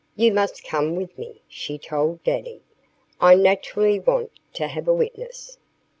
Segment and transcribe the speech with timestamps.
[0.15, 2.61] You must come with me," she told Daddy.
[3.19, 5.59] "I naturally want to have a witness."